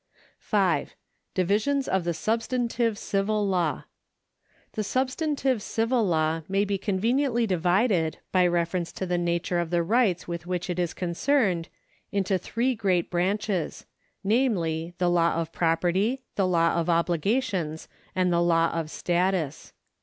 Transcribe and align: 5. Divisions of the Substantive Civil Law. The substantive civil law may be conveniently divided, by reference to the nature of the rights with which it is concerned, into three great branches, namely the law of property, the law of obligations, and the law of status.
5. 0.39 0.95
Divisions 1.35 1.87
of 1.87 2.05
the 2.05 2.13
Substantive 2.15 2.97
Civil 2.97 3.47
Law. 3.47 3.83
The 4.71 4.83
substantive 4.83 5.61
civil 5.61 6.03
law 6.03 6.41
may 6.49 6.65
be 6.65 6.79
conveniently 6.79 7.45
divided, 7.45 8.17
by 8.31 8.47
reference 8.47 8.91
to 8.93 9.05
the 9.05 9.19
nature 9.19 9.59
of 9.59 9.69
the 9.69 9.83
rights 9.83 10.27
with 10.27 10.47
which 10.47 10.71
it 10.71 10.79
is 10.79 10.95
concerned, 10.95 11.69
into 12.11 12.39
three 12.39 12.73
great 12.73 13.11
branches, 13.11 13.85
namely 14.23 14.95
the 14.97 15.07
law 15.07 15.35
of 15.35 15.53
property, 15.53 16.23
the 16.33 16.47
law 16.47 16.73
of 16.77 16.89
obligations, 16.89 17.87
and 18.15 18.33
the 18.33 18.41
law 18.41 18.71
of 18.71 18.89
status. 18.89 19.71